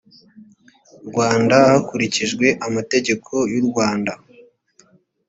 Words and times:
rwanda 1.07 1.55
hakurikijwe 1.69 2.47
amategeko 2.67 3.33
y 3.53 3.55
u 3.61 3.63
rwanda 3.67 4.11